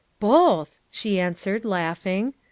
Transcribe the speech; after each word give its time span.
"Both," 0.19 0.79
she 0.89 1.19
answered, 1.19 1.63
laughing. 1.63 2.33